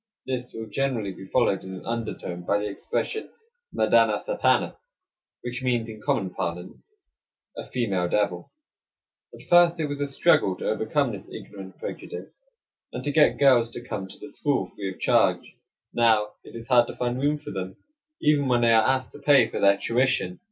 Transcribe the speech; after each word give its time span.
This 0.25 0.51
will 0.55 0.65
generally 0.65 1.13
be 1.13 1.27
followed 1.27 1.63
in 1.63 1.75
an 1.75 1.85
undertone 1.85 2.41
by 2.41 2.57
the 2.57 2.67
expression, 2.67 3.29
"Madana 3.71 4.19
satana," 4.19 4.77
which 5.43 5.61
means, 5.61 5.87
in 5.89 6.01
common 6.01 6.31
parlance, 6.33 6.83
"a 7.55 7.63
female 7.67 8.07
devil." 8.09 8.51
At 9.31 9.47
first 9.47 9.79
it 9.79 9.85
was 9.85 10.01
a 10.01 10.07
struggle 10.07 10.55
to 10.55 10.67
overcome 10.71 11.11
this 11.11 11.29
ignorant 11.29 11.77
prejudice, 11.77 12.41
and 12.91 13.03
to 13.03 13.11
get 13.11 13.37
girls 13.37 13.69
to 13.69 13.87
come 13.87 14.07
to 14.07 14.17
the 14.17 14.27
school 14.27 14.65
free 14.65 14.91
of 14.91 14.99
charge; 14.99 15.55
now 15.93 16.31
it 16.43 16.55
is 16.55 16.67
hard 16.67 16.87
to 16.87 16.95
find 16.95 17.21
room 17.21 17.37
for 17.37 17.51
them 17.51 17.75
even 18.19 18.47
when 18.47 18.61
they 18.61 18.73
are 18.73 18.83
asked 18.89 19.11
to 19.11 19.19
pay 19.19 19.47
for 19.49 19.59
their 19.59 19.77
tuition. 19.77 20.39